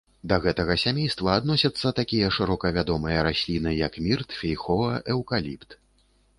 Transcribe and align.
Да 0.29 0.37
гэтага 0.45 0.77
сямейства 0.83 1.35
адносяцца 1.41 1.91
такія 1.99 2.31
шырока 2.39 2.73
вядомыя 2.79 3.19
расліны, 3.29 3.77
як 3.85 4.01
мірт, 4.09 4.29
фейхоа, 4.41 4.91
эўкаліпт. 5.17 5.81